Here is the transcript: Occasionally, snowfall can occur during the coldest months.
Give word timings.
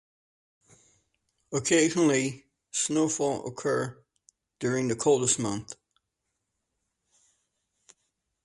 Occasionally, 1.53 2.47
snowfall 2.71 3.43
can 3.43 3.51
occur 3.53 4.03
during 4.57 4.87
the 4.87 4.95
coldest 4.95 5.37
months. 5.37 5.75